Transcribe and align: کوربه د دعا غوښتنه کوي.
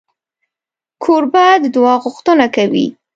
کوربه 1.03 1.45
د 1.61 1.65
دعا 1.75 1.95
غوښتنه 2.03 2.45
کوي. 2.55 2.85